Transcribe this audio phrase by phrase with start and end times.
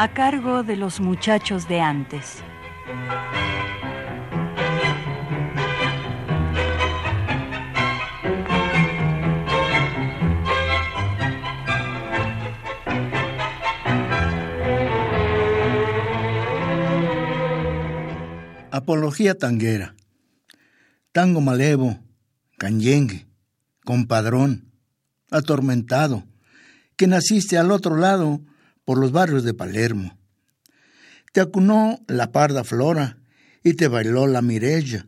[0.00, 2.36] A cargo de los muchachos de antes.
[18.70, 19.96] Apología tanguera.
[21.10, 21.98] Tango malevo,
[22.56, 23.26] canyengue,
[23.84, 24.70] compadrón,
[25.32, 26.22] atormentado,
[26.96, 28.40] que naciste al otro lado
[28.88, 30.18] por los barrios de Palermo.
[31.34, 33.18] Te acunó la parda flora
[33.62, 35.06] y te bailó la mirella,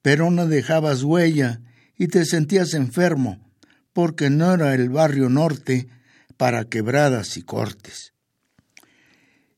[0.00, 1.60] pero no dejabas huella
[1.98, 3.50] y te sentías enfermo,
[3.92, 5.88] porque no era el barrio norte
[6.36, 8.12] para quebradas y cortes.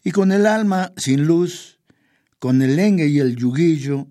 [0.03, 1.79] Y con el alma sin luz,
[2.39, 4.07] con el lengue y el yuguillo,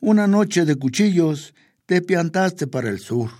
[0.00, 1.54] una noche de cuchillos
[1.86, 3.30] te piantaste para el sur.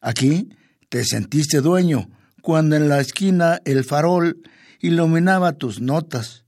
[0.00, 0.48] Aquí
[0.88, 2.10] te sentiste dueño
[2.44, 4.42] cuando en la esquina el farol
[4.78, 6.44] iluminaba tus notas,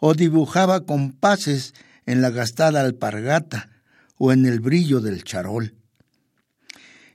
[0.00, 1.74] o dibujaba compases
[2.06, 3.68] en la gastada alpargata
[4.16, 5.74] o en el brillo del charol.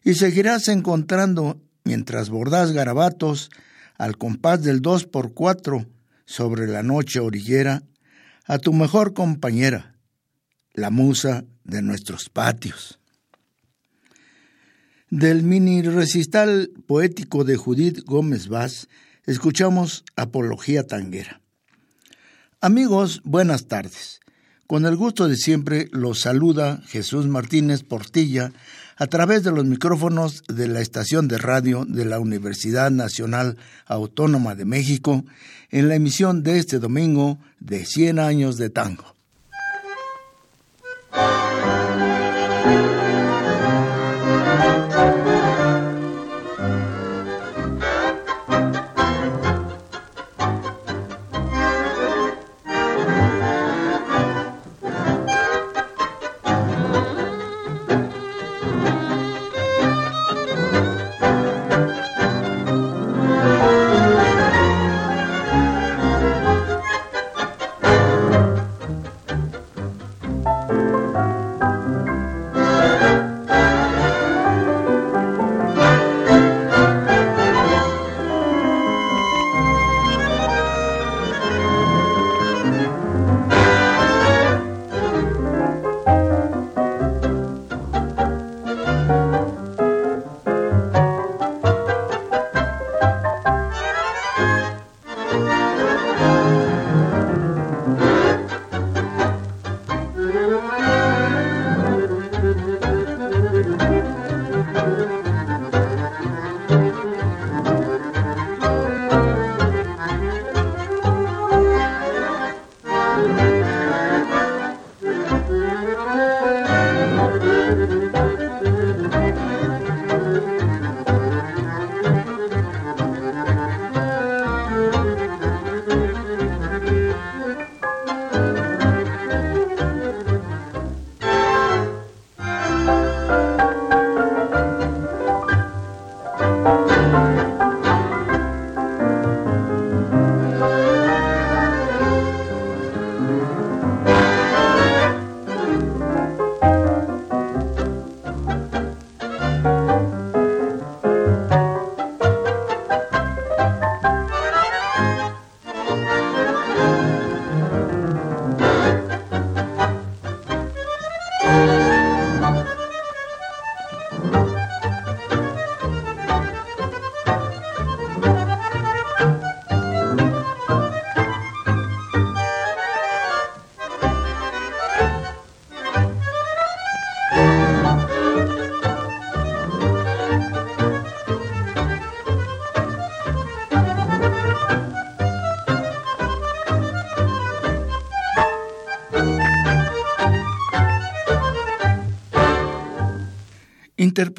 [0.03, 3.50] Y seguirás encontrando, mientras bordás garabatos,
[3.97, 5.88] al compás del dos por cuatro
[6.25, 7.81] sobre la noche orillera,
[8.45, 9.95] a tu mejor compañera,
[10.73, 12.98] la musa de nuestros patios.
[15.12, 18.88] Del mini recital poético de Judith Gómez Vaz,
[19.26, 21.42] escuchamos Apología Tanguera.
[22.62, 24.19] Amigos, buenas tardes.
[24.68, 28.53] Con el gusto de siempre los saluda Jesús Martínez Portilla
[28.98, 34.53] a través de los micrófonos de la estación de radio de la Universidad Nacional Autónoma
[34.53, 35.25] de México
[35.72, 39.19] en la emisión de este domingo de 100 años de tango.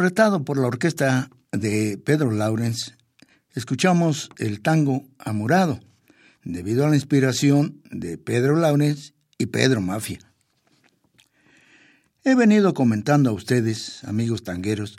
[0.01, 2.95] Interpretado por la orquesta de Pedro Laurens,
[3.55, 5.79] escuchamos el tango Amorado,
[6.43, 10.21] debido a la inspiración de Pedro Laurens y Pedro Mafia.
[12.25, 14.97] He venido comentando a ustedes, amigos tangueros,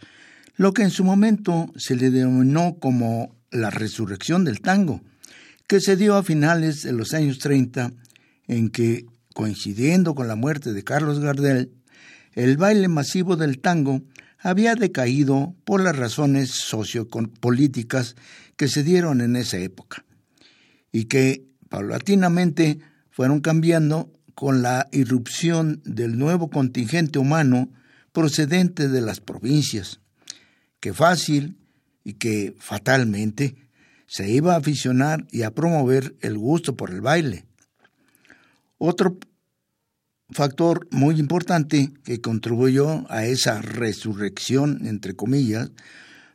[0.55, 5.01] lo que en su momento se le denominó como la resurrección del tango,
[5.65, 7.91] que se dio a finales de los años 30,
[8.47, 11.71] en que, coincidiendo con la muerte de Carlos Gardel,
[12.33, 14.03] el baile masivo del tango
[14.41, 18.15] había decaído por las razones sociopolíticas
[18.55, 20.03] que se dieron en esa época
[20.91, 22.79] y que paulatinamente
[23.09, 27.69] fueron cambiando con la irrupción del nuevo contingente humano
[28.11, 30.01] procedente de las provincias,
[30.79, 31.57] que fácil
[32.03, 33.55] y que fatalmente
[34.07, 37.45] se iba a aficionar y a promover el gusto por el baile.
[38.77, 39.17] Otro
[40.31, 45.71] factor muy importante que contribuyó a esa resurrección, entre comillas,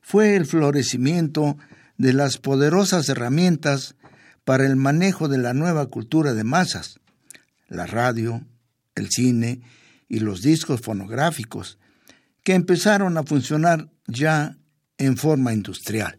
[0.02, 1.56] fue el florecimiento
[1.98, 3.96] de las poderosas herramientas
[4.44, 7.00] para el manejo de la nueva cultura de masas,
[7.69, 8.44] la radio,
[8.94, 9.60] el cine
[10.08, 11.78] y los discos fonográficos,
[12.44, 14.56] que empezaron a funcionar ya
[14.98, 16.19] en forma industrial.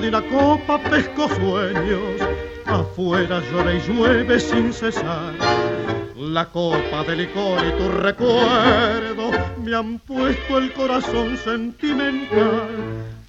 [0.00, 2.20] De una copa pesco sueños,
[2.66, 5.32] afuera llora y llueve sin cesar.
[6.16, 9.30] La copa de licor y tu recuerdo
[9.64, 12.68] me han puesto el corazón sentimental.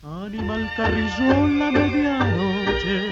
[0.04, 3.12] Animal carrillo la medianoche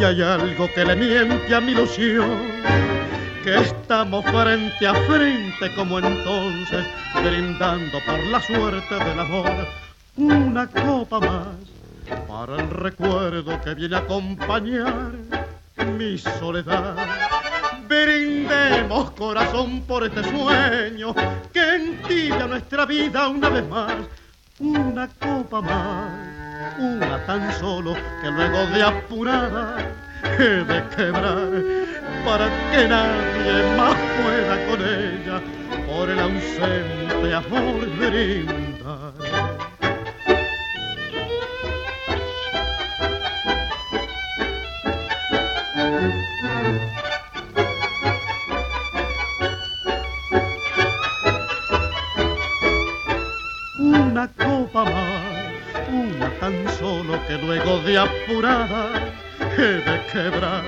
[0.00, 2.52] y hay algo que le miente a mi ilusión.
[3.42, 9.66] Que estamos frente a frente como entonces, brindando por la suerte del amor.
[10.16, 11.81] Una copa más
[12.28, 15.12] para el recuerdo que viene a acompañar
[15.98, 16.96] mi soledad.
[17.88, 21.14] Brindemos corazón por este sueño
[21.52, 23.94] que entilla nuestra vida una vez más.
[24.58, 29.76] Una copa más, una tan solo que luego de apurada
[30.38, 31.50] he de quebrar
[32.24, 35.42] para que nadie más pueda con ella
[35.86, 39.51] por el ausente amor brindar.
[57.42, 59.12] Luego de apurada
[59.58, 60.64] he de quebrar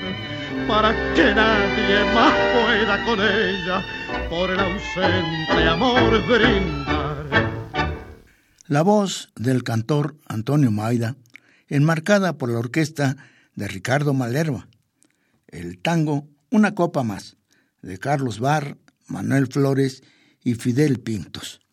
[0.67, 3.83] para que nadie más pueda con ella
[4.29, 7.25] por el ausente amor brindar.
[8.67, 11.17] La voz del cantor Antonio Maida,
[11.69, 13.17] enmarcada por la orquesta
[13.55, 14.69] de Ricardo Malerva.
[15.47, 17.37] El tango Una copa más,
[17.83, 20.02] de Carlos Barr, Manuel Flores
[20.43, 21.63] y Fidel Pintos.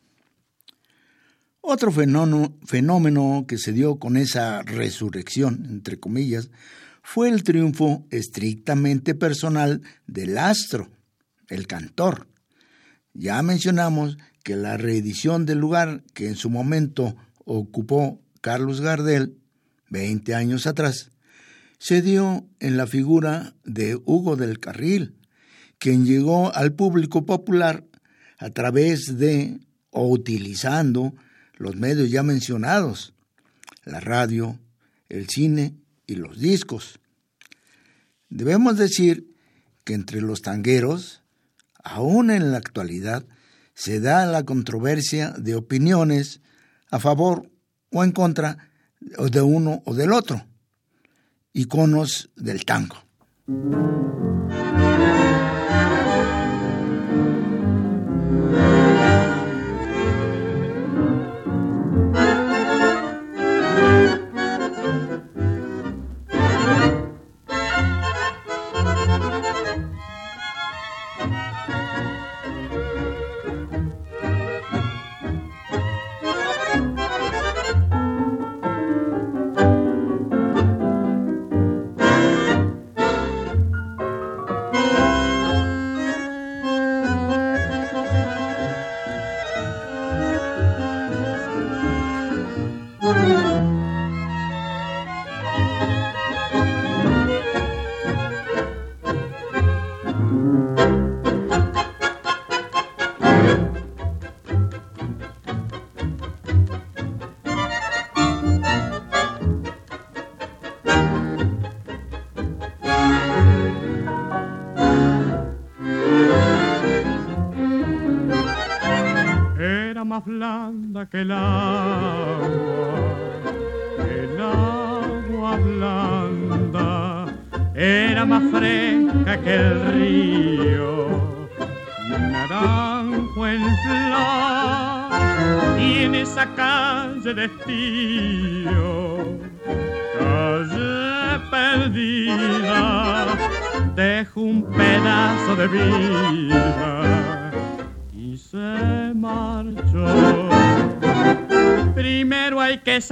[1.63, 6.50] Otro fenómeno, que se dio con esa resurrección, entre comillas,
[7.03, 10.89] fue el triunfo estrictamente personal del astro,
[11.50, 12.27] el cantor.
[13.13, 17.15] Ya mencionamos que la reedición del lugar que en su momento
[17.46, 19.38] ocupó Carlos Gardel,
[19.89, 21.12] 20 años atrás,
[21.77, 25.15] se dio en la figura de Hugo del Carril,
[25.77, 27.86] quien llegó al público popular
[28.39, 29.60] a través de
[29.91, 31.13] o utilizando
[31.62, 33.13] los medios ya mencionados,
[33.86, 34.60] la radio,
[35.10, 35.75] el cine
[36.08, 37.00] y los discos.
[38.30, 39.36] Debemos decir
[39.84, 41.22] que entre los tangueros,
[41.84, 43.25] aún en la actualidad,
[43.75, 46.41] se da la controversia de opiniones
[46.89, 47.50] a favor
[47.91, 50.44] o en contra de uno o del otro,
[51.53, 52.98] iconos del tango.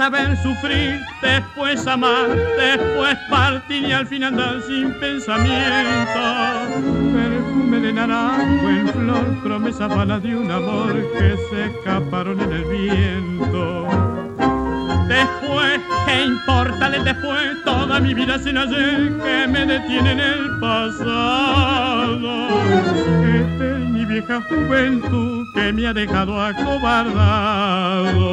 [0.00, 6.20] Saber sufrir, después amar, después partir y al fin andar sin pensamiento.
[7.12, 12.64] Perfume de naranjo en flor, promesa vana de un amor que se escaparon en el
[12.64, 13.86] viento.
[15.06, 17.62] Después, ¿qué importa el después?
[17.66, 22.48] Toda mi vida sin ayer que me detiene en el pasado.
[23.36, 28.30] Esta es mi vieja juventud que me ha dejado acobardado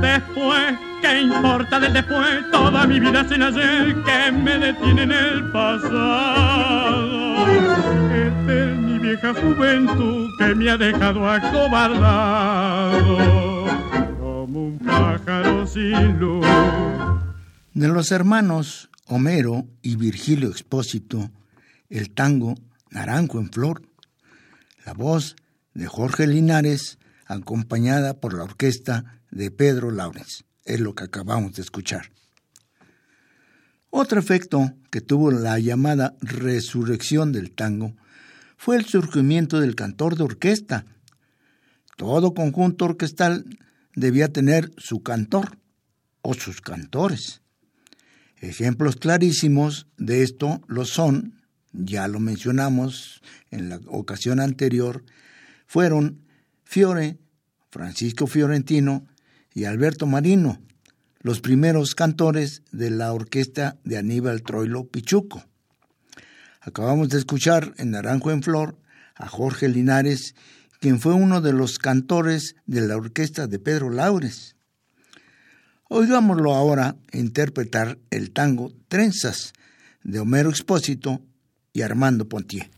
[0.00, 2.50] Después, ¿qué importa del después?
[2.50, 7.19] Toda mi vida sin ayer que me detiene en el pasado.
[9.00, 13.16] Vieja juventud que me ha dejado acobardado
[14.18, 16.44] como un pájaro sin luz.
[17.72, 21.30] De los hermanos Homero y Virgilio Expósito,
[21.88, 22.54] el tango
[22.90, 23.82] Naranjo en Flor,
[24.84, 25.34] la voz
[25.72, 30.44] de Jorge Linares, acompañada por la orquesta de Pedro Laurens.
[30.66, 32.12] Es lo que acabamos de escuchar.
[33.88, 37.96] Otro efecto que tuvo la llamada resurrección del tango
[38.60, 40.84] fue el surgimiento del cantor de orquesta.
[41.96, 43.46] Todo conjunto orquestal
[43.94, 45.56] debía tener su cantor
[46.20, 47.40] o sus cantores.
[48.36, 51.40] Ejemplos clarísimos de esto lo son,
[51.72, 55.06] ya lo mencionamos en la ocasión anterior,
[55.66, 56.26] fueron
[56.62, 57.16] Fiore,
[57.70, 59.06] Francisco Fiorentino
[59.54, 60.60] y Alberto Marino,
[61.22, 65.49] los primeros cantores de la orquesta de Aníbal Troilo Pichuco.
[66.60, 68.76] Acabamos de escuchar en Naranjo en Flor
[69.14, 70.34] a Jorge Linares,
[70.78, 74.56] quien fue uno de los cantores de la orquesta de Pedro Laures.
[75.88, 79.52] Oigámoslo ahora interpretar el tango Trenzas
[80.02, 81.20] de Homero Expósito
[81.72, 82.70] y Armando Pontier.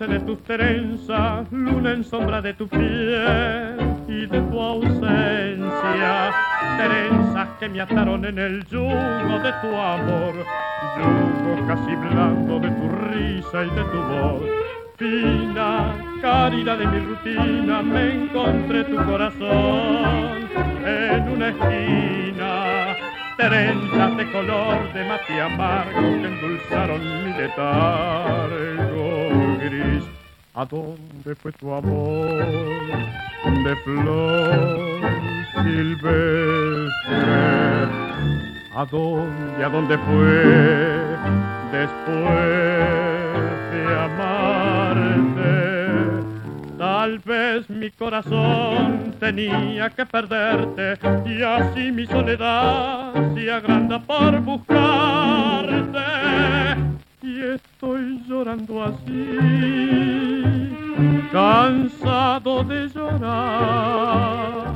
[0.00, 3.76] De tus trenzas, luna en sombra de tu piel
[4.08, 6.32] y de tu ausencia.
[6.76, 10.34] Trenzas que me ataron en el yugo de tu amor,
[10.98, 14.42] yugo casi blando de tu risa y de tu voz.
[14.96, 20.48] Fina, caridad de mi rutina, me encontré tu corazón
[20.84, 22.96] en una esquina
[23.36, 29.23] trenzas de color de mate amargo que endulzaron mi letargo
[29.64, 32.28] ¿A dónde fue tu amor
[33.64, 35.00] de flor
[35.64, 36.90] silvestre?
[38.74, 41.16] ¿A dónde, a dónde fue
[41.72, 42.20] después
[43.72, 45.54] de amarte?
[46.76, 56.03] Tal vez mi corazón tenía que perderte y así mi soledad se agranda por buscarte.
[57.24, 59.38] Y estoy llorando así,
[61.32, 64.74] cansado de llorar,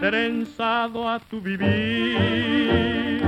[0.00, 3.22] trenzado a tu vivir,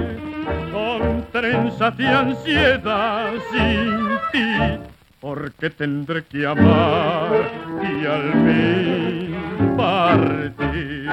[0.72, 4.82] con trenzas de ansiedad sin ti
[5.22, 7.48] porque tendré que amar
[7.80, 11.08] y al fin partir.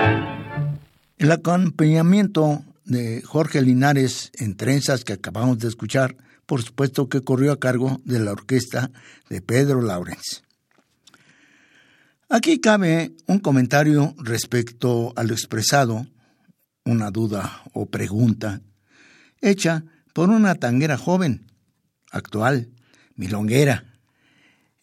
[1.19, 6.15] El acompañamiento de Jorge Linares en trenzas que acabamos de escuchar,
[6.49, 8.89] por supuesto que corrió a cargo de la orquesta
[9.29, 10.41] de Pedro Laurens.
[12.27, 16.07] Aquí cabe un comentario respecto a lo expresado,
[16.85, 18.61] una duda o pregunta,
[19.41, 21.45] hecha por una tanguera joven,
[22.09, 22.71] actual,
[23.15, 23.85] milonguera,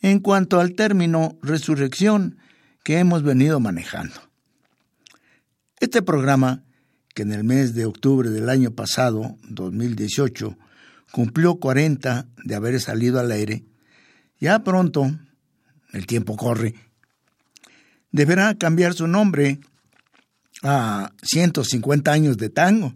[0.00, 2.38] en cuanto al término resurrección
[2.84, 4.14] que hemos venido manejando.
[5.80, 6.62] Este programa,
[7.12, 10.56] que en el mes de octubre del año pasado, 2018,
[11.16, 13.64] cumplió 40 de haber salido al aire,
[14.38, 15.18] ya pronto,
[15.94, 16.74] el tiempo corre,
[18.12, 19.58] deberá cambiar su nombre
[20.62, 22.92] a 150 años de tango.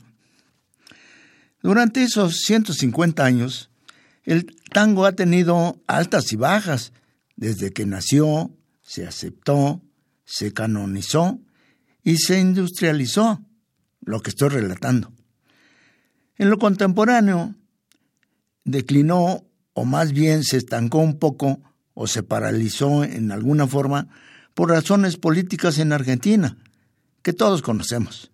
[1.63, 3.71] Durante esos 150 años,
[4.25, 6.93] el tango ha tenido altas y bajas,
[7.37, 9.81] desde que nació, se aceptó,
[10.27, 11.41] se canonizó
[12.05, 13.43] y se industrializó,
[14.03, 15.11] lo que estoy relatando.
[16.37, 17.55] En lo contemporáneo,
[18.65, 21.61] declinó o más bien se estancó un poco
[21.95, 24.09] o se paralizó en alguna forma
[24.55, 26.59] por razones políticas en Argentina,
[27.23, 28.31] que todos conocemos.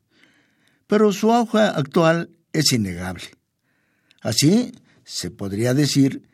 [0.86, 3.24] Pero su auge actual es innegable.
[4.22, 4.72] Así,
[5.04, 6.28] se podría decir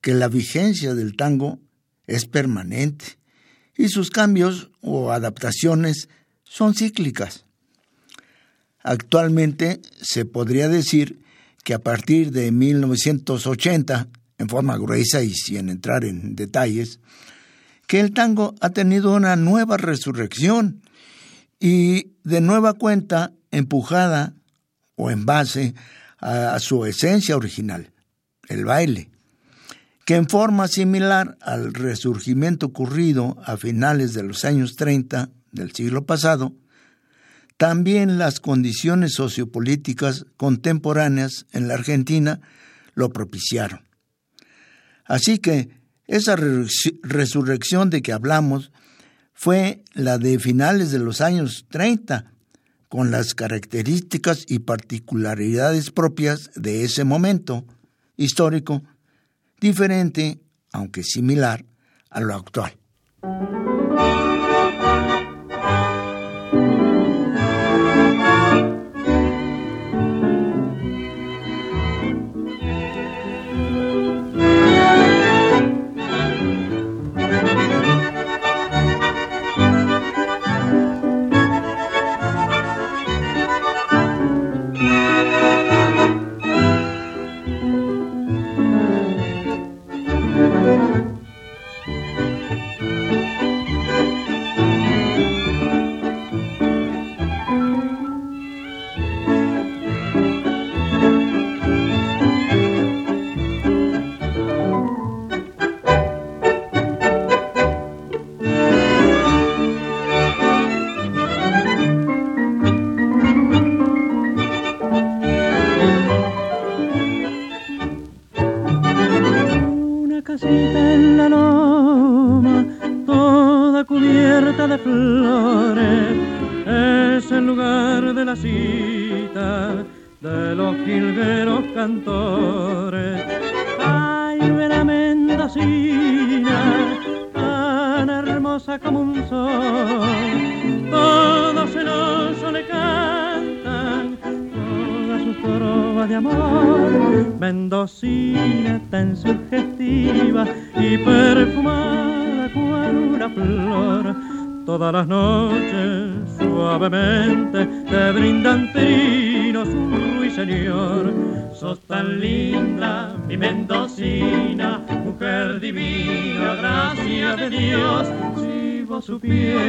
[0.00, 1.60] que la vigencia del tango
[2.06, 3.18] es permanente
[3.76, 6.08] y sus cambios o adaptaciones
[6.42, 7.44] son cíclicas.
[8.82, 11.23] Actualmente se podría decir
[11.64, 17.00] que a partir de 1980, en forma gruesa y sin entrar en detalles,
[17.86, 20.82] que el tango ha tenido una nueva resurrección
[21.58, 24.34] y de nueva cuenta empujada
[24.96, 25.74] o en base
[26.18, 27.92] a, su esencia original,
[28.48, 29.10] el baile
[30.04, 36.04] que en forma similar al resurgimiento ocurrido a finales de los años 30 del siglo
[36.04, 36.52] pasado,
[37.64, 42.42] también las condiciones sociopolíticas contemporáneas en la Argentina
[42.92, 43.88] lo propiciaron.
[45.06, 45.70] Así que
[46.06, 48.70] esa resurrección de que hablamos
[49.32, 52.34] fue la de finales de los años 30,
[52.90, 57.64] con las características y particularidades propias de ese momento
[58.18, 58.82] histórico
[59.58, 60.38] diferente,
[60.70, 61.64] aunque similar,
[62.10, 62.76] a lo actual.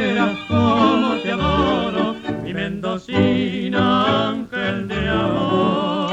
[0.06, 0.38] vieras
[1.22, 6.06] te adoro, mi mendocina ángel de amor.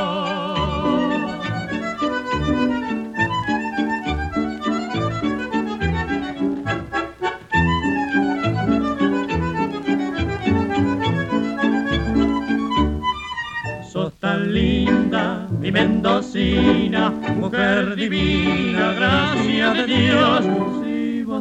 [13.91, 20.82] Sos tan linda, mi mendocina, mujer divina, gracias de Dios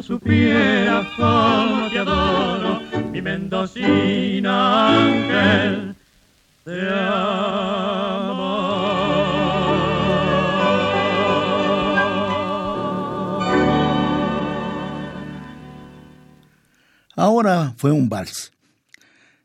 [0.01, 1.07] Supieras
[1.91, 5.95] te adoro, mi Mendocina, ángel,
[6.63, 6.81] te.
[17.15, 18.51] Ahora fue un vals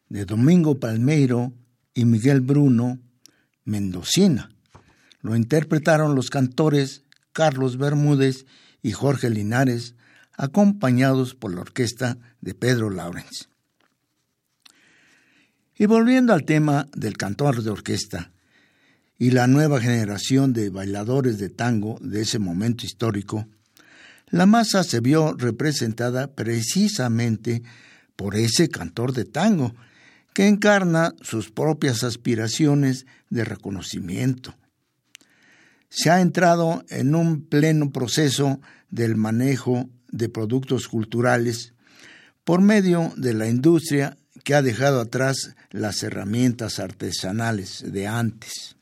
[0.08, 1.52] de Domingo Palmeiro
[1.94, 2.98] y Miguel Bruno
[3.64, 4.50] Mendocina.
[5.20, 8.46] Lo interpretaron los cantores Carlos Bermúdez
[8.82, 9.94] y Jorge Linares,
[10.38, 13.46] acompañados por la orquesta de Pedro Lawrence.
[15.77, 18.33] Y volviendo al tema del cantor de orquesta
[19.18, 23.46] y la nueva generación de bailadores de tango de ese momento histórico,
[24.29, 27.62] la masa se vio representada precisamente
[28.14, 29.74] por ese cantor de tango,
[30.35, 34.55] que encarna sus propias aspiraciones de reconocimiento.
[35.88, 41.75] Se ha entrado en un pleno proceso del manejo de productos culturales
[42.44, 48.77] por medio de la industria que ha dejado atrás las herramientas artesanales de antes.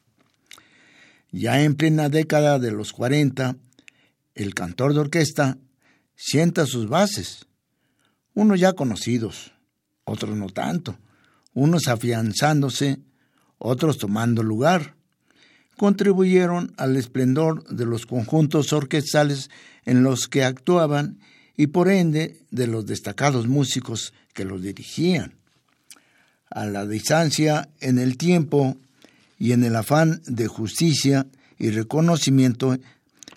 [1.32, 3.56] Ya en plena década de los 40,
[4.34, 5.58] el cantor de orquesta
[6.14, 7.46] sienta sus bases,
[8.34, 9.52] unos ya conocidos,
[10.04, 10.98] otros no tanto,
[11.52, 13.00] unos afianzándose,
[13.58, 14.95] otros tomando lugar.
[15.76, 19.50] Contribuyeron al esplendor de los conjuntos orquestales
[19.84, 21.18] en los que actuaban
[21.56, 25.34] y por ende de los destacados músicos que los dirigían.
[26.50, 28.76] A la distancia en el tiempo
[29.38, 31.26] y en el afán de justicia
[31.58, 32.76] y reconocimiento,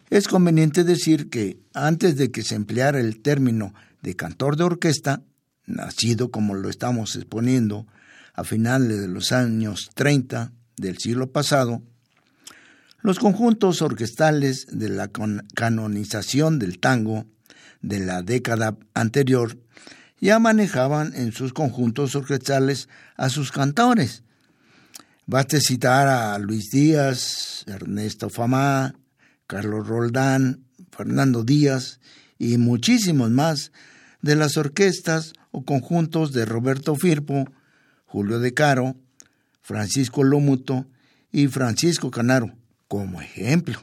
[0.10, 5.21] es conveniente decir que antes de que se empleara el término de cantor de orquesta,
[5.65, 7.86] nacido como lo estamos exponiendo
[8.34, 11.82] a finales de los años 30 del siglo pasado,
[13.01, 15.09] los conjuntos orquestales de la
[15.55, 17.25] canonización del tango
[17.81, 19.57] de la década anterior
[20.19, 24.23] ya manejaban en sus conjuntos orquestales a sus cantores.
[25.25, 28.95] Baste citar a Luis Díaz, Ernesto Famá,
[29.47, 31.99] Carlos Roldán, Fernando Díaz
[32.38, 33.71] y muchísimos más
[34.21, 37.45] de las orquestas o conjuntos de Roberto Firpo,
[38.05, 38.95] Julio De Caro,
[39.62, 40.85] Francisco Lomuto
[41.31, 42.59] y Francisco Canaro,
[42.89, 43.80] como ejemplo.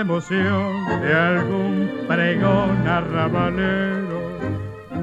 [0.00, 4.16] Emoción de algún pregón arrabalero.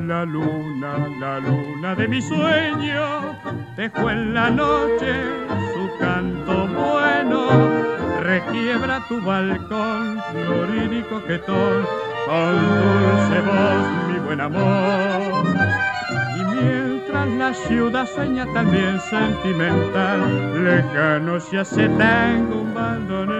[0.07, 3.35] La luna, la luna de mi sueño,
[3.77, 5.13] dejó en la noche
[5.73, 7.47] su canto bueno.
[8.21, 11.85] Requiebra tu balcón, que coquetón,
[12.25, 15.45] con dulce voz, mi buen amor.
[16.37, 23.32] Y mientras la ciudad sueña también sentimental, lejano se hace tango un bandoneón.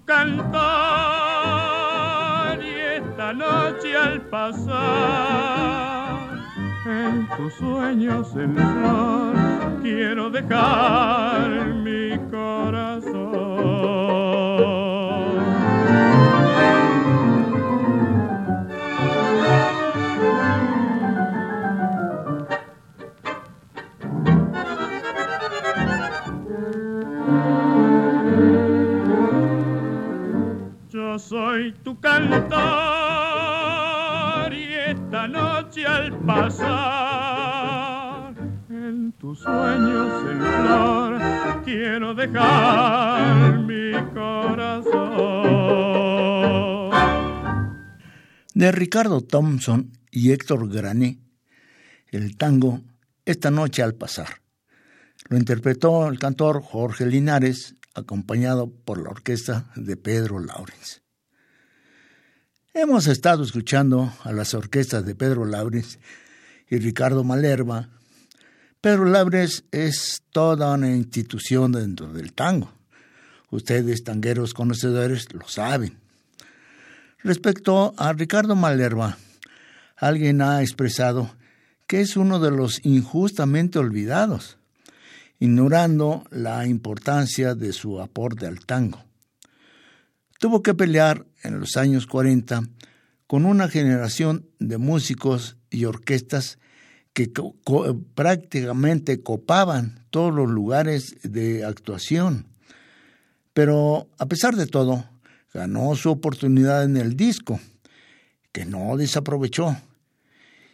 [0.00, 0.58] Cantor
[2.62, 4.68] y esta noche al pasar
[6.86, 9.34] en tus sueños en flor
[9.82, 11.27] quiero dejar
[36.28, 36.74] pasar
[38.68, 41.18] en tus sueños en flor
[41.64, 44.90] quiero dejar mi corazón.
[48.52, 51.18] De Ricardo Thompson y Héctor Grané,
[52.08, 52.82] el tango
[53.24, 54.42] Esta noche al pasar.
[55.30, 61.02] Lo interpretó el cantor Jorge Linares, acompañado por la orquesta de Pedro Laurens.
[62.74, 65.98] Hemos estado escuchando a las orquestas de Pedro Laurens
[66.68, 67.88] y Ricardo Malerva.
[68.80, 72.70] Pedro Laurens es toda una institución dentro del tango.
[73.50, 75.98] Ustedes, tangueros conocedores, lo saben.
[77.22, 79.16] Respecto a Ricardo Malerva,
[79.96, 81.34] alguien ha expresado
[81.86, 84.58] que es uno de los injustamente olvidados
[85.40, 89.07] ignorando la importancia de su aporte al tango.
[90.38, 92.62] Tuvo que pelear en los años 40
[93.26, 96.58] con una generación de músicos y orquestas
[97.12, 97.30] que
[98.14, 102.46] prácticamente copaban todos los lugares de actuación.
[103.52, 105.04] Pero a pesar de todo,
[105.52, 107.58] ganó su oportunidad en el disco,
[108.52, 109.76] que no desaprovechó,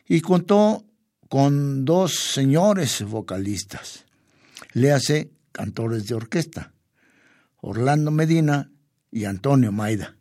[0.07, 0.85] y contó
[1.31, 4.05] con dos señores vocalistas,
[4.75, 6.75] léase cantores de orquesta,
[7.63, 8.71] Orlando Medina
[9.15, 10.17] y Antonio Maida.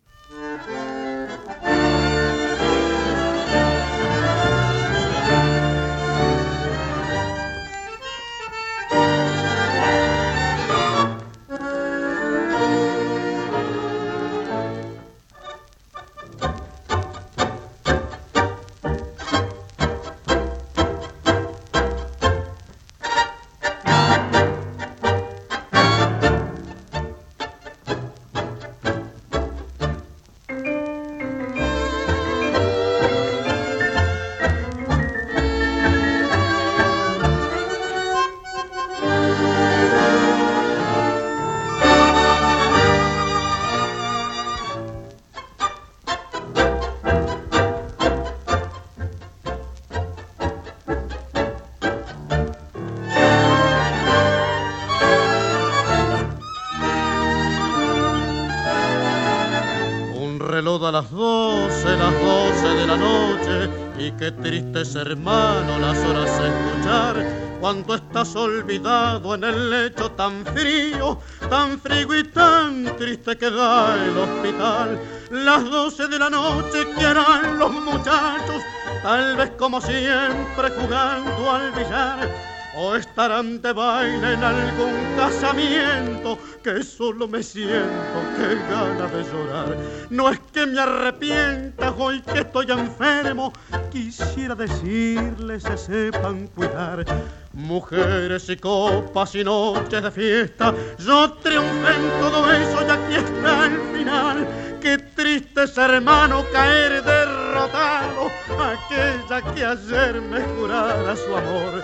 [68.36, 71.20] Olvidado en el lecho tan frío,
[71.50, 75.00] tan frío y tan triste que da el hospital.
[75.32, 78.62] Las doce de la noche que harán los muchachos,
[79.02, 86.84] tal vez como siempre jugando al billar o estarán de baile en algún casamiento que
[86.84, 89.78] solo me siento que gana de llorar.
[90.10, 93.54] No es que me arrepienta hoy que estoy enfermo,
[93.92, 97.06] quisiera decirles se sepan cuidar.
[97.54, 103.66] Mujeres y copas y noches de fiesta, yo triunfé en todo eso y aquí está
[103.68, 104.48] el final.
[104.84, 111.82] Qué triste es hermano caer derrotado, aquella que ayer me jurara su amor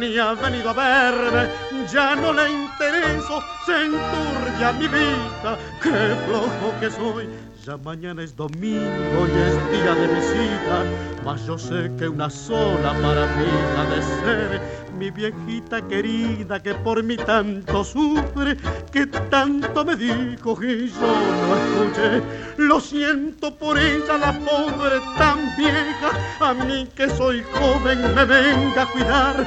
[0.00, 1.48] ni ha venido a verme,
[1.92, 7.28] ya no le intereso, se enturbia mi vida, qué flojo que soy.
[7.64, 10.84] Ya mañana es domingo y es día de visita,
[11.24, 14.60] mas yo sé que una sola ha de ser
[15.00, 18.58] mi viejita querida que por mí tanto sufre,
[18.92, 22.22] que tanto me dijo y yo no escuché.
[22.58, 26.10] Lo siento por ella, la pobre tan vieja,
[26.40, 29.46] a mí que soy joven me venga a cuidar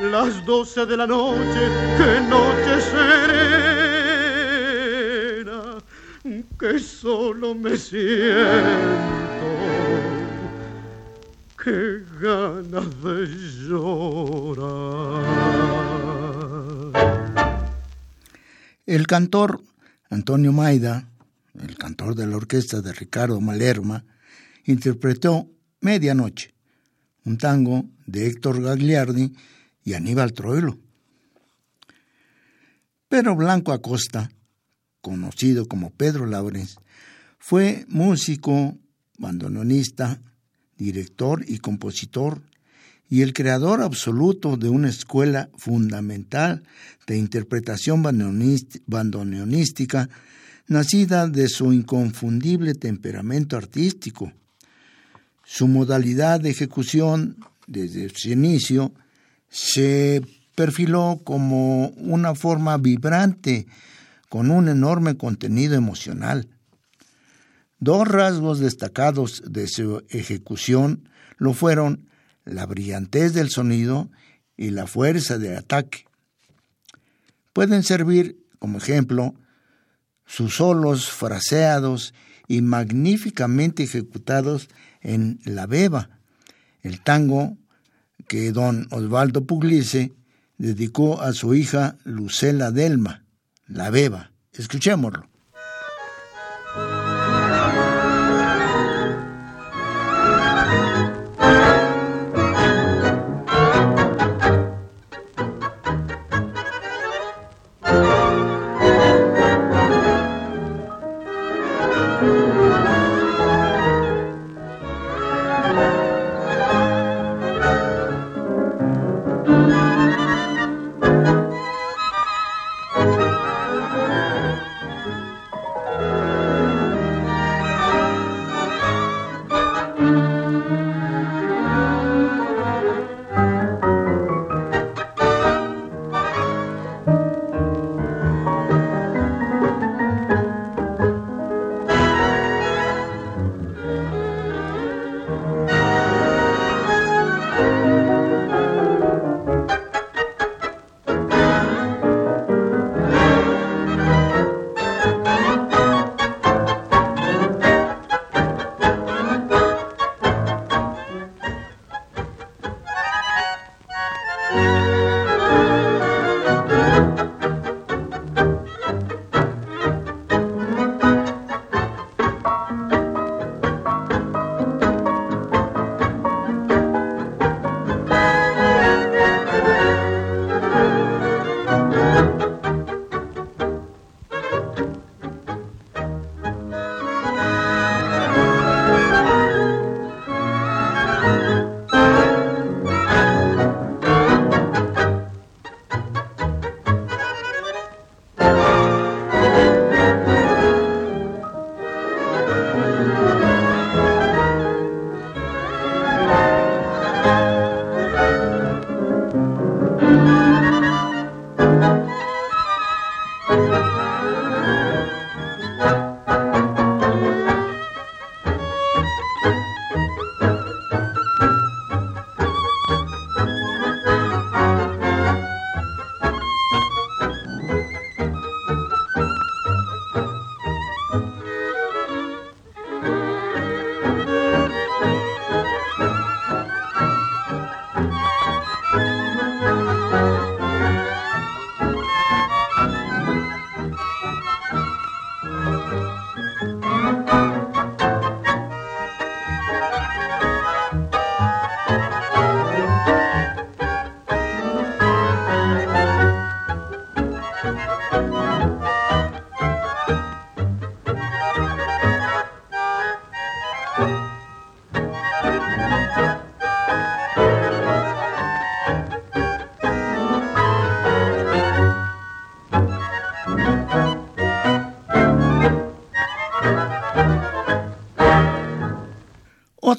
[0.00, 2.80] las doce de la noche, que noche
[5.44, 5.74] serena,
[6.58, 9.33] que solo me siento,
[11.64, 13.26] que ganas de
[13.66, 15.24] llorar.
[18.84, 19.62] El cantor
[20.10, 21.08] Antonio Maida,
[21.54, 24.04] el cantor de la orquesta de Ricardo Malerma,
[24.66, 25.48] interpretó
[25.80, 26.52] Medianoche,
[27.24, 29.32] un tango de Héctor Gagliardi
[29.84, 30.78] y Aníbal Troilo.
[33.08, 34.30] Pedro Blanco Acosta,
[35.00, 36.76] conocido como Pedro Laurens,
[37.38, 38.76] fue músico,
[39.18, 40.20] bandoneonista,
[40.78, 42.42] director y compositor
[43.08, 46.62] y el creador absoluto de una escuela fundamental
[47.06, 50.08] de interpretación bandoneonística
[50.66, 54.32] nacida de su inconfundible temperamento artístico.
[55.44, 58.92] Su modalidad de ejecución desde su inicio
[59.50, 60.22] se
[60.54, 63.66] perfiló como una forma vibrante
[64.28, 66.48] con un enorme contenido emocional.
[67.84, 72.08] Dos rasgos destacados de su ejecución lo fueron
[72.46, 74.10] la brillantez del sonido
[74.56, 76.06] y la fuerza de ataque.
[77.52, 79.34] Pueden servir como ejemplo
[80.24, 82.14] sus solos fraseados
[82.48, 84.70] y magníficamente ejecutados
[85.02, 86.08] en La Beba,
[86.80, 87.58] el tango
[88.28, 90.14] que don Osvaldo Pugliese
[90.56, 93.26] dedicó a su hija Lucela Delma,
[93.66, 94.32] La Beba.
[94.54, 95.33] Escuchémoslo.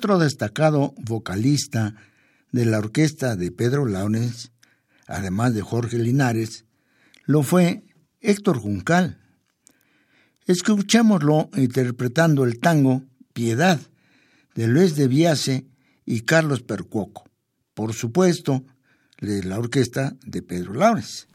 [0.06, 1.96] Otro destacado vocalista
[2.52, 4.52] de la orquesta de Pedro Launes,
[5.08, 6.66] además de Jorge Linares,
[7.24, 7.88] lo fue
[8.22, 9.18] Héctor Juncal.
[10.46, 13.02] Escuchémoslo interpretando el tango
[13.34, 13.80] Piedad
[14.54, 15.66] de Luis de Viase
[16.06, 17.24] y Carlos Percuoco,
[17.74, 18.64] por supuesto,
[19.20, 21.28] de la orquesta de Pedro Launes.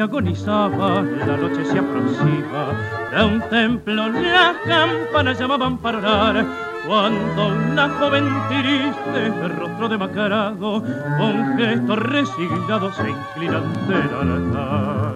[0.00, 2.72] Agonizaba, la noche se aproxima,
[3.10, 6.46] de un templo las campanas llamaban para orar,
[6.86, 10.82] cuando una joven triste, de rostro demacrado,
[11.18, 15.14] con gesto resignado se inclina ante el altar.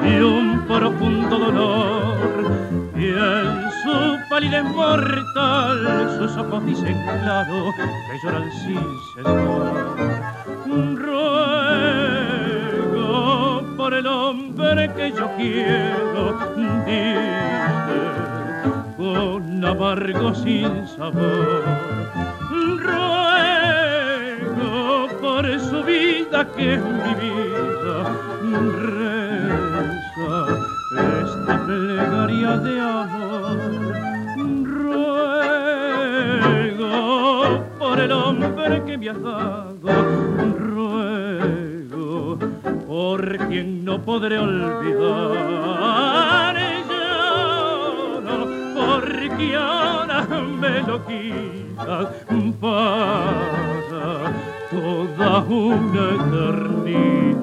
[0.00, 2.16] Hay un profundo dolor
[2.96, 8.80] y en su palidez mortal sus ojos dicen claro que lloran sin
[9.14, 9.94] cesar.
[13.98, 17.30] El hombre que yo quiero, dime
[18.96, 21.62] con amargo sin sabor.
[22.80, 23.86] Ruego
[25.20, 27.96] por su vida que es mi vida,
[28.82, 30.32] reza
[31.22, 33.58] esta plegaria de amor.
[34.74, 36.04] Ruego
[37.78, 40.33] por el hombre que me has dado,
[42.94, 44.94] por quien no podré olvidar
[48.76, 50.24] porque ahora
[50.60, 52.06] me lo quitas
[52.60, 54.30] para
[54.70, 57.34] toda una eternidad.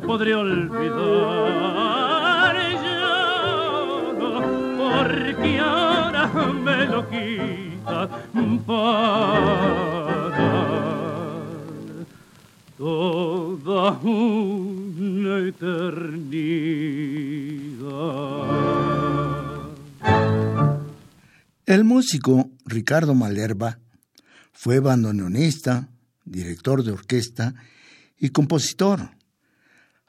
[0.00, 0.96] Podré olvidar
[2.84, 4.14] yo,
[4.78, 6.26] porque ahora
[6.64, 8.08] me lo quita
[8.66, 8.96] para
[12.78, 16.76] toda una eternidad.
[21.66, 23.78] El músico Ricardo Malerba
[24.56, 25.88] fue bandoneonista,
[26.24, 27.54] director de orquesta
[28.18, 29.10] y compositor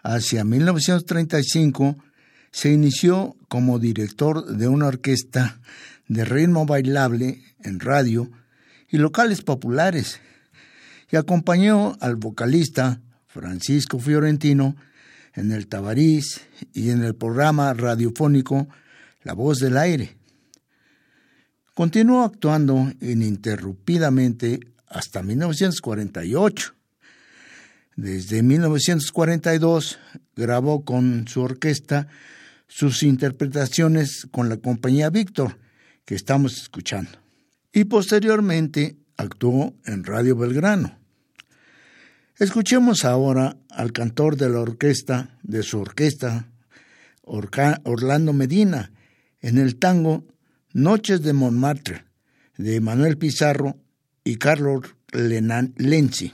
[0.02, 1.98] hacia 1935
[2.52, 5.60] se inició como director de una orquesta
[6.08, 8.32] de ritmo bailable en radio
[8.90, 10.22] y locales populares
[11.12, 14.78] y acompañó al vocalista Francisco Fiorentino
[15.34, 16.42] en el Tabarís
[16.74, 18.68] y en el programa radiofónico
[19.24, 20.17] La Voz del Aire.
[21.78, 26.74] Continuó actuando ininterrumpidamente hasta 1948
[27.96, 30.00] desde 1942
[30.36, 32.08] grabó con su orquesta
[32.68, 35.60] sus interpretaciones con la compañía Víctor,
[36.04, 37.12] que estamos escuchando.
[37.72, 40.98] Y posteriormente actuó en Radio Belgrano.
[42.40, 46.50] Escuchemos ahora al cantor de la orquesta, de su orquesta,
[47.22, 48.92] Orlando Medina,
[49.42, 50.26] en el tango
[50.78, 52.06] Noches de Montmartre,
[52.60, 53.78] de Manuel Pizarro
[54.24, 56.34] y Carlos Lenzi.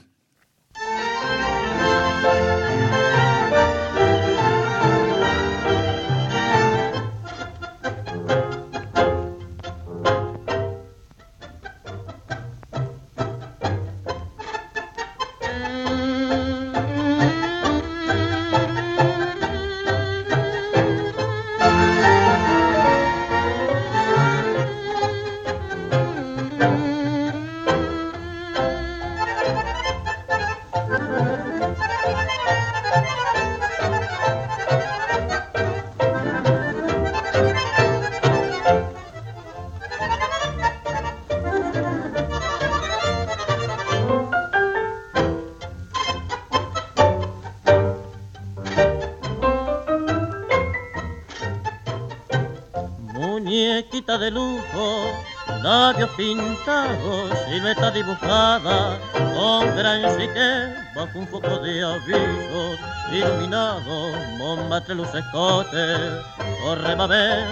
[56.14, 62.78] Labios pintados, silueta dibujada, con gran chique, bajo un foco de avisos,
[63.12, 66.20] iluminado, Montmartre luz escote,
[66.62, 67.44] corre babel,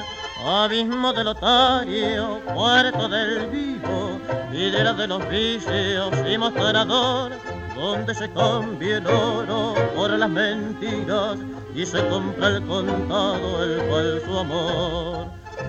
[0.46, 7.32] abismo del otario, puerto del vivo, videra de los vicios y mostrador,
[7.74, 11.36] donde se cambia el oro por las mentiras
[11.74, 15.26] y se compra el contado el cual su amor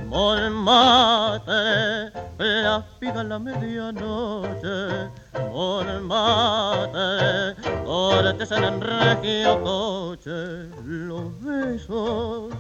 [0.08, 5.10] Montmartre, la piga la medianoche,
[5.52, 7.56] Montmartre,
[7.86, 12.54] cortes en el regio coche, los besos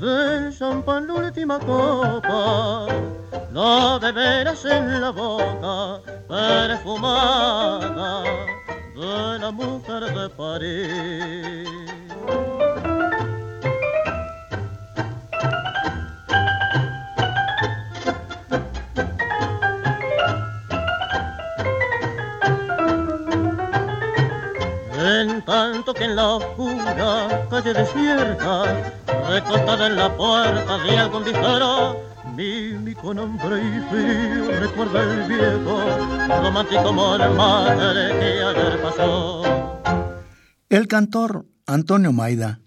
[0.00, 2.86] del champán la última copa,
[3.52, 8.22] la beberás en la boca, perfumada
[8.94, 11.97] de la mujer de París.
[25.44, 28.64] Tanto que en la oscura calle desierta,
[29.28, 31.96] recostada en la puerta de algún disfaro,
[32.36, 35.80] Mimi con hambre y frío recuerda el viejo,
[36.42, 39.42] romántico madre que ayer pasó.
[40.68, 42.60] El cantor Antonio Maida,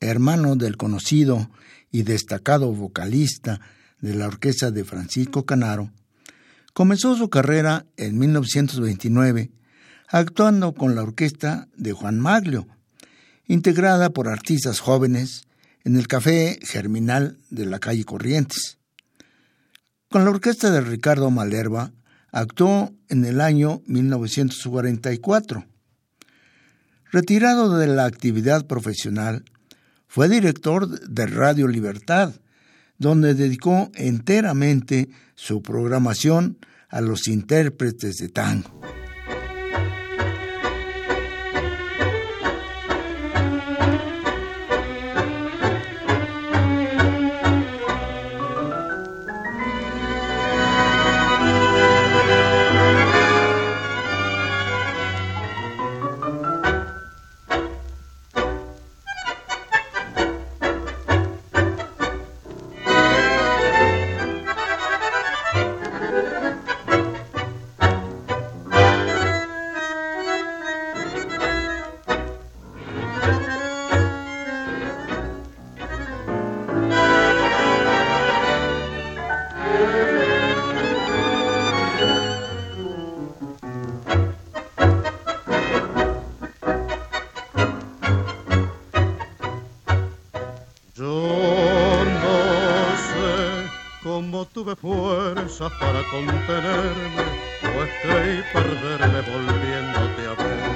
[0.00, 1.48] hermano del conocido
[1.92, 3.60] y destacado vocalista
[4.00, 5.90] de la orquesta de Francisco Canaro,
[6.74, 9.52] comenzó su carrera en 1929
[10.08, 12.66] actuando con la orquesta de Juan Maglio,
[13.46, 15.42] integrada por artistas jóvenes
[15.84, 18.78] en el Café Germinal de la calle Corrientes.
[20.08, 21.92] Con la orquesta de Ricardo Malerva
[22.32, 25.64] actuó en el año 1944.
[27.10, 29.44] Retirado de la actividad profesional,
[30.06, 32.34] fue director de Radio Libertad,
[32.98, 38.95] donde dedicó enteramente su programación a los intérpretes de tango.
[95.78, 97.24] Para contenerme,
[97.60, 100.66] pues creí perderme volviéndote a ver.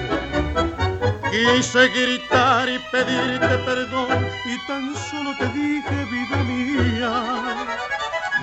[1.30, 7.14] Quise gritar y pedirte perdón y tan solo te dije, vida mía,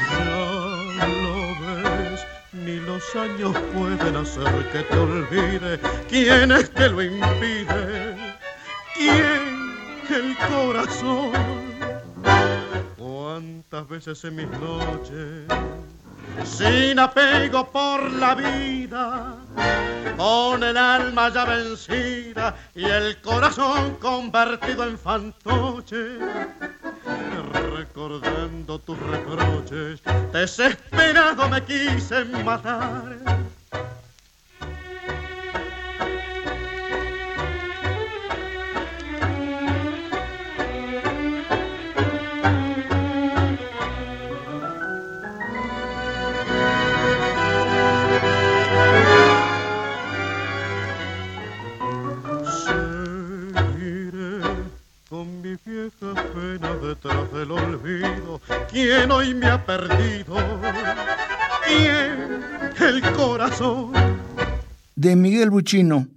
[0.10, 5.80] ya lo ves, ni los años pueden hacer que te olvide.
[6.10, 8.16] ¿Quién es que lo impide?
[8.96, 9.58] ¿Quién?
[10.10, 11.27] El corazón.
[13.98, 15.48] ¿Cuántas veces mis noches
[16.46, 19.38] sin apego por la vida,
[20.16, 26.20] con el alma ya vencida y el corazón convertido en fantoche.
[27.76, 30.00] Recordando tus reproches,
[30.32, 33.18] desesperado me quise matar
[58.88, 60.36] ¿quién hoy me ha perdido?
[61.66, 63.92] ¿Quién el corazón?
[64.96, 66.08] De Miguel Buchino,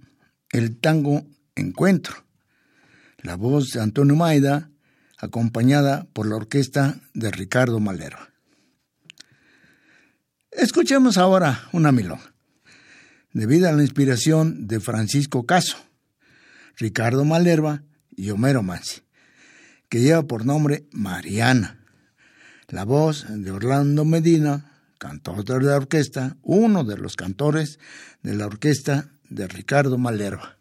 [0.51, 2.15] el tango Encuentro.
[3.17, 4.69] La voz de Antonio Maida,
[5.17, 8.17] acompañada por la orquesta de Ricardo Malero.
[10.49, 12.33] Escuchemos ahora una milonga,
[13.33, 15.77] debido a la inspiración de Francisco Caso,
[16.77, 17.83] Ricardo Malerva
[18.15, 19.01] y Homero Mansi
[19.89, 21.80] que lleva por nombre Mariana.
[22.71, 27.79] La voz de Orlando Medina, cantor de la orquesta, uno de los cantores
[28.23, 30.55] de la orquesta de Ricardo Malerva.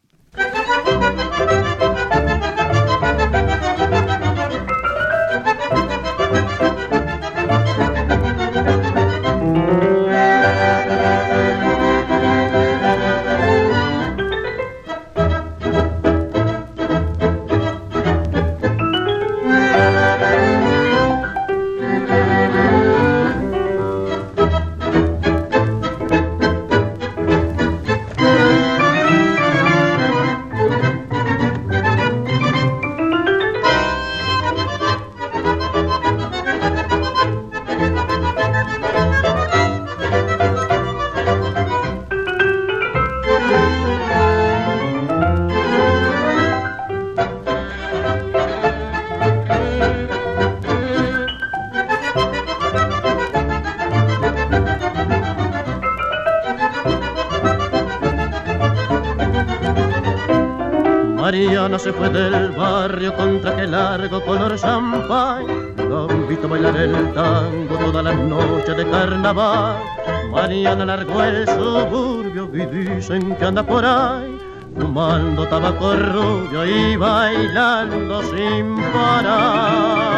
[70.80, 74.38] Mariana largó el suburbio y dicen que anda por ahí
[74.74, 80.08] fumando tabaco rubio y bailando sin parar.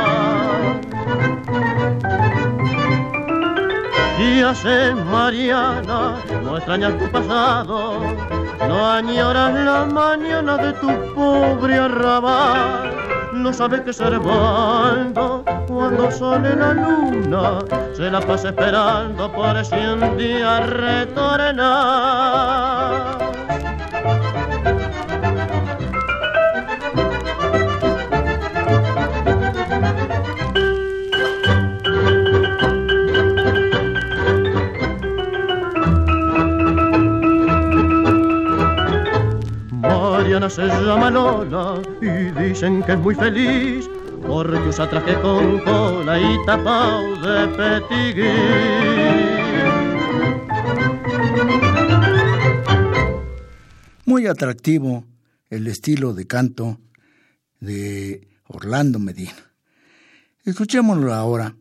[4.20, 7.98] Y hace Mariana, no extrañas tu pasado,
[8.68, 12.92] no añoras la mañana de tu pobre arrabal
[13.32, 15.44] no sabe que Servando
[15.82, 17.58] cuando sale la luna
[17.92, 21.72] se la pasa esperando por si un día retornar.
[39.80, 43.90] Mariana se llama Lola y dicen que es muy feliz
[44.50, 47.82] usa traje con cola y tapao de.
[54.04, 55.04] Muy atractivo
[55.48, 56.80] el estilo de canto
[57.60, 59.52] de Orlando Medina.
[60.44, 61.54] Escuchémoslo ahora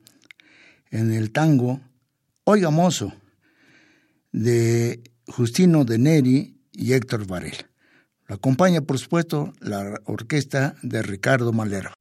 [0.90, 1.80] en el tango
[2.46, 3.14] Oiga Mozo
[4.32, 7.72] de Justino de Neri y Héctor Varela
[8.32, 11.92] acompaña, por supuesto, la orquesta de Ricardo Malero.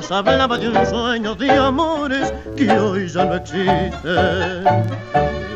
[0.00, 4.64] Voz hablaba de un sueño de amores que hoy ya no existen.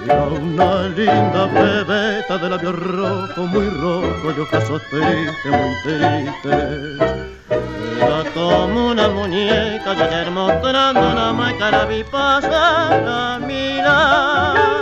[0.04, 7.26] Era una linda pebeta de labios rojos, muy rojo, de ocasos tristes, muy tristes.
[7.96, 14.73] Era como una muñeca de ayer mostrando una máscara vi pasar a mirar.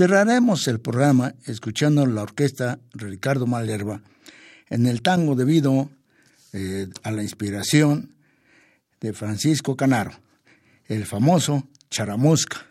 [0.00, 4.00] Cerraremos el programa escuchando la orquesta Ricardo Malerva
[4.70, 5.90] en el tango debido
[6.54, 8.14] eh, a la inspiración
[9.02, 10.12] de Francisco Canaro,
[10.86, 12.64] el famoso Charamusca.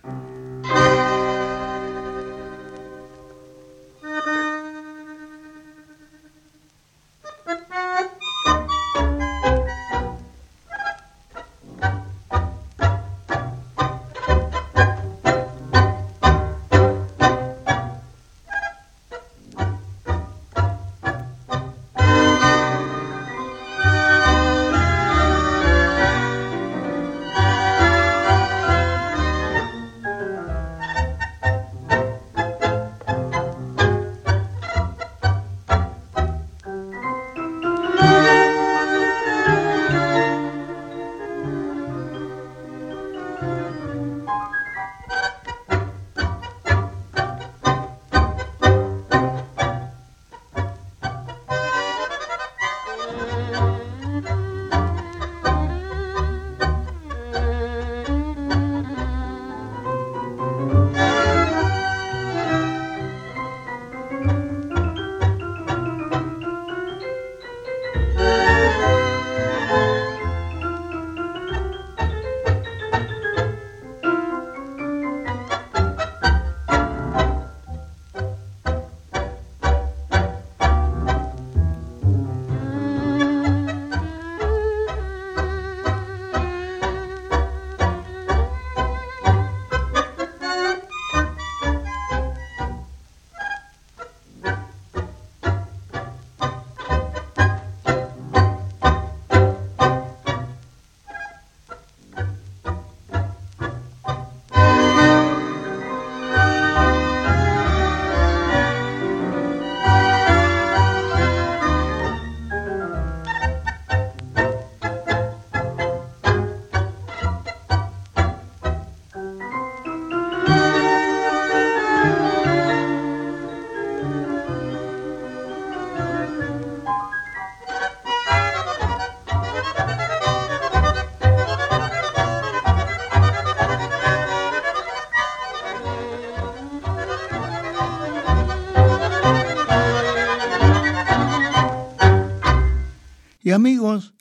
[143.60, 144.14] Amigos,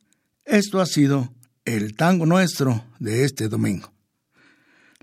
[0.45, 1.33] esto ha sido
[1.65, 3.93] el tango nuestro de este domingo.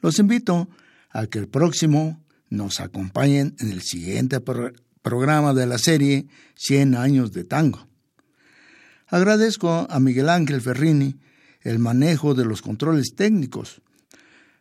[0.01, 0.67] Los invito
[1.09, 4.41] a que el próximo nos acompañen en el siguiente
[5.01, 7.88] programa de la serie 100 años de tango.
[9.07, 11.15] Agradezco a Miguel Ángel Ferrini
[11.61, 13.81] el manejo de los controles técnicos.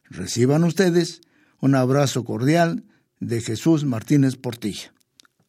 [0.05, 1.21] Reciban ustedes
[1.59, 2.85] un abrazo cordial
[3.19, 4.93] de Jesús Martínez Portilla.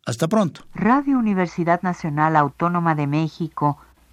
[0.03, 0.65] Hasta pronto.
[0.73, 3.78] Radio Universidad Nacional Autónoma de México